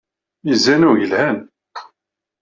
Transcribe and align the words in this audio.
Izen 0.51 0.85
awgelhan. 0.87 1.37